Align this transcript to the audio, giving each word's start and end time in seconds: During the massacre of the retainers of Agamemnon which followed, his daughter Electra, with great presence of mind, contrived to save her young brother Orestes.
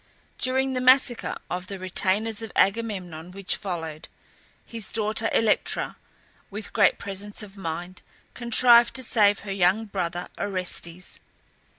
During 0.39 0.73
the 0.73 0.81
massacre 0.81 1.37
of 1.47 1.67
the 1.67 1.77
retainers 1.77 2.41
of 2.41 2.51
Agamemnon 2.55 3.29
which 3.33 3.55
followed, 3.55 4.07
his 4.65 4.91
daughter 4.91 5.29
Electra, 5.31 5.95
with 6.49 6.73
great 6.73 6.97
presence 6.97 7.43
of 7.43 7.55
mind, 7.55 8.01
contrived 8.33 8.95
to 8.95 9.03
save 9.03 9.41
her 9.41 9.51
young 9.53 9.85
brother 9.85 10.29
Orestes. 10.39 11.19